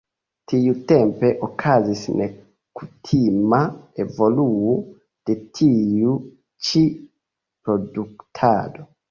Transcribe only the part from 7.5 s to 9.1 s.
produktado.